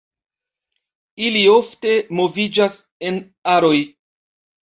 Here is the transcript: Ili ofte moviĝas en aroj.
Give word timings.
Ili 1.25 1.43
ofte 1.57 1.91
moviĝas 2.21 2.79
en 3.09 3.19
aroj. 3.57 3.77